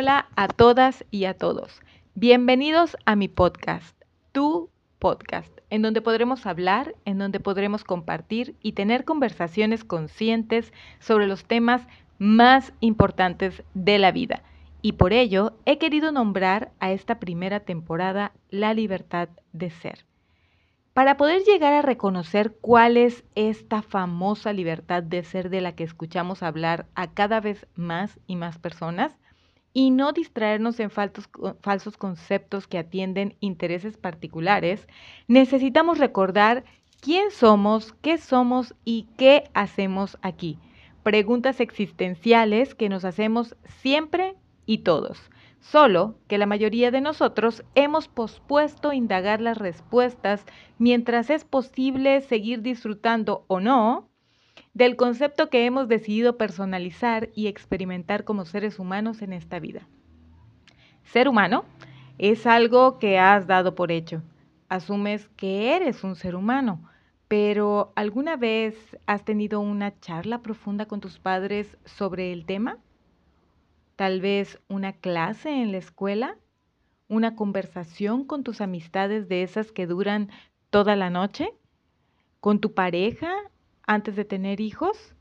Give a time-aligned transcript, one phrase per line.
[0.00, 1.82] hola a todas y a todos.
[2.14, 3.94] Bienvenidos a mi podcast,
[4.32, 11.26] tu podcast, en donde podremos hablar, en donde podremos compartir y tener conversaciones conscientes sobre
[11.26, 11.86] los temas
[12.18, 14.42] más importantes de la vida.
[14.80, 20.06] Y por ello he querido nombrar a esta primera temporada La libertad de ser.
[20.94, 25.84] Para poder llegar a reconocer cuál es esta famosa libertad de ser de la que
[25.84, 29.18] escuchamos hablar a cada vez más y más personas,
[29.72, 34.86] y no distraernos en falsos conceptos que atienden intereses particulares,
[35.28, 36.64] necesitamos recordar
[37.00, 40.58] quién somos, qué somos y qué hacemos aquí.
[41.02, 45.30] Preguntas existenciales que nos hacemos siempre y todos
[45.60, 50.44] solo que la mayoría de nosotros hemos pospuesto indagar las respuestas
[50.78, 54.09] mientras es posible seguir disfrutando o no
[54.74, 59.86] del concepto que hemos decidido personalizar y experimentar como seres humanos en esta vida.
[61.04, 61.64] Ser humano
[62.18, 64.22] es algo que has dado por hecho.
[64.68, 66.88] Asumes que eres un ser humano,
[67.28, 68.76] pero ¿alguna vez
[69.06, 72.78] has tenido una charla profunda con tus padres sobre el tema?
[74.00, 76.38] tal vez una clase en la escuela,
[77.08, 80.30] una conversación con tus amistades de esas que duran
[80.70, 81.52] toda la noche,
[82.40, 83.30] con tu pareja
[83.90, 85.16] antes de tener hijos,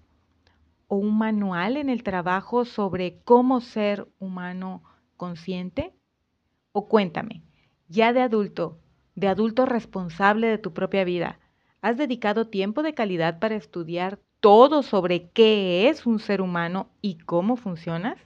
[0.88, 4.84] o un manual en el trabajo sobre cómo ser humano
[5.18, 5.96] consciente.
[6.72, 7.42] O cuéntame,
[7.88, 8.78] ya de adulto,
[9.16, 11.40] de adulto responsable de tu propia vida,
[11.82, 17.18] ¿has dedicado tiempo de calidad para estudiar todo sobre qué es un ser humano y
[17.18, 18.20] cómo funcionas?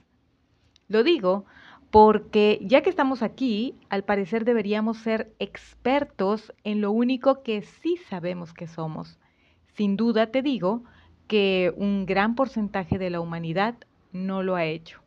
[0.88, 1.46] Lo digo
[1.90, 7.96] porque ya que estamos aquí, al parecer deberíamos ser expertos en lo único que sí
[8.10, 9.18] sabemos que somos.
[9.74, 10.84] Sin duda te digo
[11.26, 13.74] que un gran porcentaje de la humanidad
[14.12, 15.00] no lo ha hecho.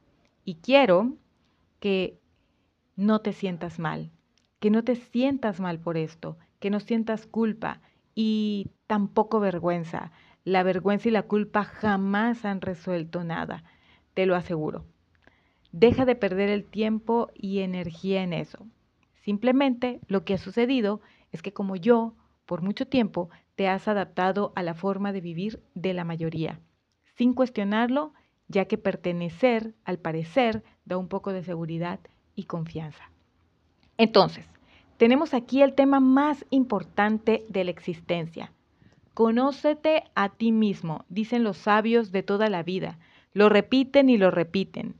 [0.44, 1.14] Y quiero
[1.80, 2.20] que
[2.98, 4.12] no te sientas mal,
[4.60, 7.82] que no te sientas mal por esto, que no sientas culpa
[8.14, 10.12] y tampoco vergüenza.
[10.44, 13.64] La vergüenza y la culpa jamás han resuelto nada,
[14.14, 14.86] te lo aseguro.
[15.72, 18.66] Deja de perder el tiempo y energía en eso.
[19.24, 21.02] Simplemente lo que ha sucedido
[21.32, 25.62] es que como yo, por mucho tiempo, te has adaptado a la forma de vivir
[25.76, 26.62] de la mayoría,
[27.16, 28.14] sin cuestionarlo,
[28.48, 32.00] ya que pertenecer, al parecer, da un poco de seguridad
[32.36, 33.12] y confianza.
[33.98, 34.46] Entonces,
[34.96, 38.54] tenemos aquí el tema más importante de la existencia.
[39.14, 42.98] Conócete a ti mismo, dicen los sabios de toda la vida.
[43.34, 44.96] Lo repiten y lo repiten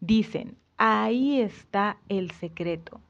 [0.00, 3.00] dicen, ahí está el secreto.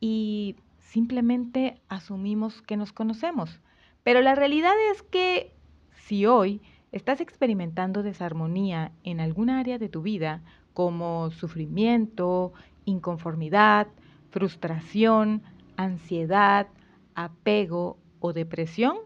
[0.00, 3.60] Y simplemente asumimos que nos conocemos.
[4.06, 5.52] Pero la realidad es que
[5.96, 6.62] si hoy
[6.92, 10.44] estás experimentando desarmonía en alguna área de tu vida,
[10.74, 12.52] como sufrimiento,
[12.84, 13.88] inconformidad,
[14.30, 15.42] frustración,
[15.76, 16.68] ansiedad,
[17.16, 18.96] apego o depresión,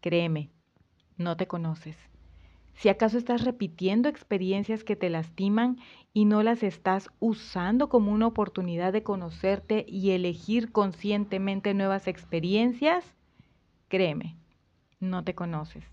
[0.00, 0.50] créeme,
[1.16, 1.96] no te conoces.
[2.74, 5.78] Si acaso estás repitiendo experiencias que te lastiman
[6.12, 13.15] y no las estás usando como una oportunidad de conocerte y elegir conscientemente nuevas experiencias,
[13.88, 14.36] créeme,
[15.00, 15.84] no te conoces.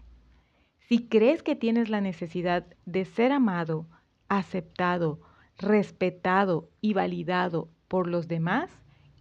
[0.87, 3.87] Si crees que tienes la necesidad de ser amado,
[4.27, 5.19] aceptado,
[5.57, 8.69] respetado y validado por los demás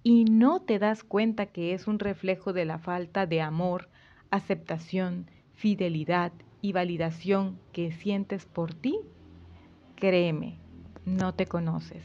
[0.03, 3.89] y no te das cuenta que es un reflejo de la falta de amor,
[4.31, 8.99] aceptación, fidelidad y validación que sientes por ti,
[9.95, 10.59] créeme,
[11.05, 12.05] no te conoces.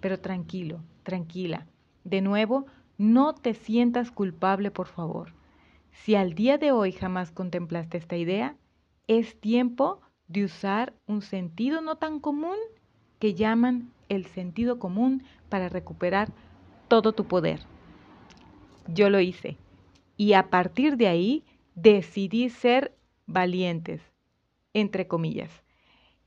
[0.00, 1.66] Pero tranquilo, tranquila.
[2.04, 2.66] De nuevo,
[2.98, 5.32] no te sientas culpable, por favor.
[6.04, 8.56] Si al día de hoy jamás contemplaste esta idea,
[9.08, 12.56] es tiempo de usar un sentido no tan común
[13.18, 16.32] que llaman el sentido común para recuperar
[16.88, 17.60] todo tu poder.
[18.86, 19.56] Yo lo hice
[20.16, 21.44] y a partir de ahí
[21.74, 22.96] decidí ser
[23.26, 24.00] valientes,
[24.74, 25.50] entre comillas.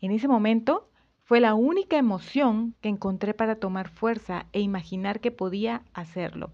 [0.01, 0.89] En ese momento
[1.23, 6.51] fue la única emoción que encontré para tomar fuerza e imaginar que podía hacerlo.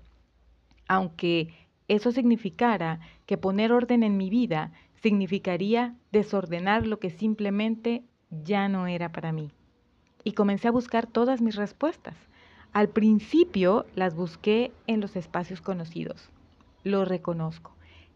[0.88, 4.72] Aunque eso significara que poner orden en mi vida
[5.02, 9.52] significaría desordenar lo que simplemente ya no era para mí.
[10.24, 12.16] Y comencé a buscar todas mis respuestas.
[12.74, 16.30] Al principio las busqué en los espacios conocidos.
[16.84, 17.76] Lo reconozco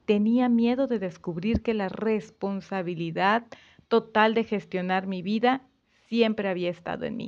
[0.10, 3.45] tenía miedo de descubrir que la responsabilidad
[3.89, 5.62] total de gestionar mi vida
[6.07, 7.27] siempre había estado en mí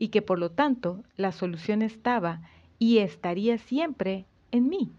[0.00, 2.42] y que por lo tanto la solución estaba
[2.80, 4.90] y estaría siempre en mí.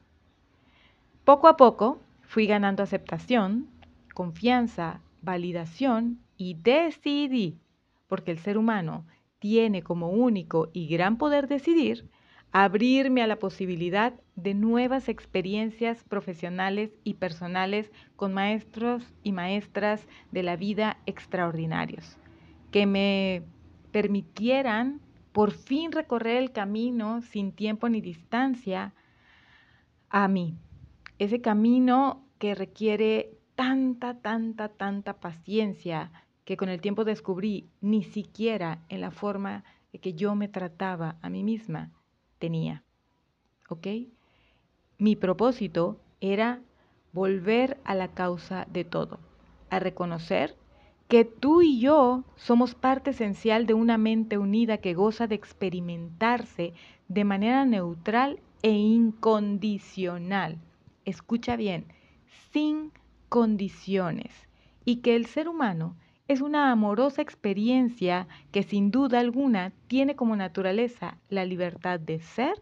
[1.26, 3.70] Poco a poco fui ganando aceptación,
[4.14, 7.60] confianza, validación y decidí,
[8.08, 9.06] porque el ser humano
[9.40, 12.10] tiene como único y gran poder decidir
[12.52, 20.44] abrirme a la posibilidad de nuevas experiencias profesionales y personales con maestros y maestras de
[20.44, 22.18] la vida extraordinarios,
[22.70, 23.44] que me
[23.92, 25.00] permitieran
[25.32, 28.94] por fin recorrer el camino sin tiempo ni distancia
[30.10, 30.58] a mí.
[31.20, 36.12] Ese camino que requiere tanta, tanta, tanta paciencia
[36.46, 39.64] que con el tiempo descubrí ni siquiera en la forma
[39.94, 41.92] en que yo me trataba a mí misma
[42.40, 42.84] tenía.
[43.70, 43.88] ¿Ok?
[44.98, 46.62] Mi propósito era
[47.14, 49.20] volver a la causa de todo,
[49.70, 50.58] a reconocer
[51.08, 56.74] que tú y yo somos parte esencial de una mente unida que goza de experimentarse
[57.08, 60.58] de manera neutral e incondicional.
[61.06, 61.86] Escucha bien,
[62.52, 62.92] sin
[63.30, 64.32] condiciones.
[64.86, 65.96] Y que el ser humano
[66.28, 72.62] es una amorosa experiencia que sin duda alguna tiene como naturaleza la libertad de ser,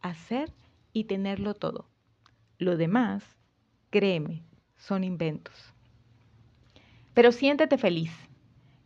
[0.00, 0.52] hacer
[0.92, 1.86] y tenerlo todo.
[2.58, 3.24] Lo demás,
[3.90, 4.42] créeme,
[4.76, 5.72] son inventos.
[7.14, 8.12] Pero siéntete feliz.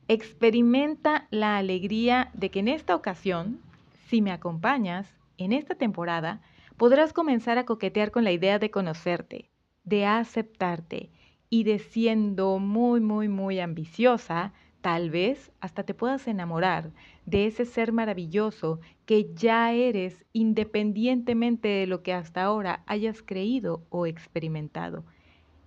[0.08, 3.60] Experimenta la alegría de que en esta ocasión,
[4.08, 5.06] si me acompañas
[5.38, 6.40] en esta temporada,
[6.76, 9.50] podrás comenzar a coquetear con la idea de conocerte,
[9.84, 11.10] de aceptarte
[11.50, 16.90] y de siendo muy, muy, muy ambiciosa, tal vez hasta te puedas enamorar
[17.26, 23.86] de ese ser maravilloso que ya eres independientemente de lo que hasta ahora hayas creído
[23.88, 25.04] o experimentado.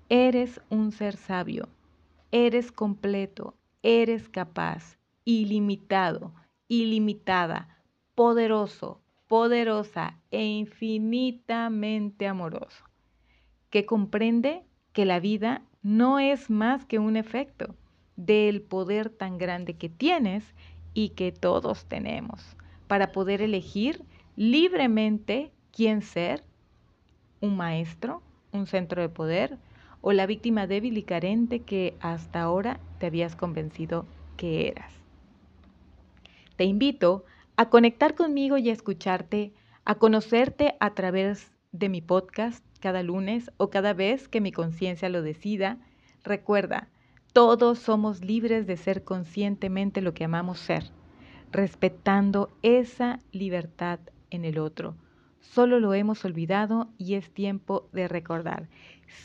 [0.09, 1.67] Eres un ser sabio,
[2.31, 6.33] eres completo, eres capaz, ilimitado,
[6.67, 7.83] ilimitada,
[8.13, 12.83] poderoso, poderosa e infinitamente amoroso,
[13.69, 14.63] que comprende
[14.93, 17.75] que la vida no es más que un efecto
[18.15, 20.43] del poder tan grande que tienes
[20.93, 22.57] y que todos tenemos
[22.87, 24.03] para poder elegir
[24.35, 26.43] libremente quién ser,
[27.39, 29.57] un maestro, un centro de poder
[30.01, 34.05] o la víctima débil y carente que hasta ahora te habías convencido
[34.37, 34.91] que eras.
[36.55, 39.51] Te invito a conectar conmigo y a escucharte,
[39.83, 45.09] a conocerte a través de mi podcast cada lunes o cada vez que mi conciencia
[45.09, 45.79] lo decida.
[46.23, 46.87] Recuerda,
[47.33, 50.91] todos somos libres de ser conscientemente lo que amamos ser,
[51.51, 53.99] respetando esa libertad
[54.29, 54.95] en el otro.
[55.39, 58.69] Solo lo hemos olvidado y es tiempo de recordar.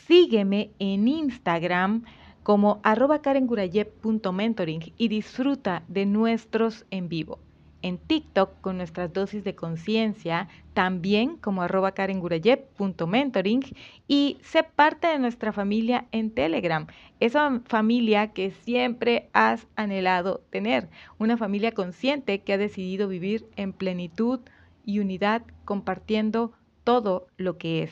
[0.07, 2.03] Sígueme en Instagram
[2.41, 7.39] como arroba karengurayep.mentoring y disfruta de nuestros en vivo
[7.83, 13.61] en TikTok con nuestras dosis de conciencia, también como arroba karengurayep.mentoring
[14.07, 16.87] y sé parte de nuestra familia en Telegram,
[17.19, 20.89] esa familia que siempre has anhelado tener,
[21.19, 24.39] una familia consciente que ha decidido vivir en plenitud
[24.85, 26.53] y unidad compartiendo
[26.83, 27.91] todo lo que es.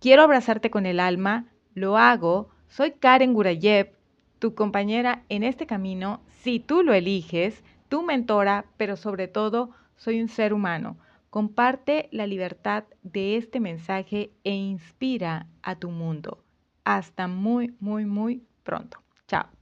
[0.00, 3.94] Quiero abrazarte con el alma, lo hago, soy Karen Gurayep,
[4.38, 10.22] tu compañera en este camino, si tú lo eliges, tu mentora, pero sobre todo soy
[10.22, 10.96] un ser humano.
[11.28, 16.42] Comparte la libertad de este mensaje e inspira a tu mundo.
[16.84, 19.02] Hasta muy, muy, muy pronto.
[19.26, 19.59] Chao.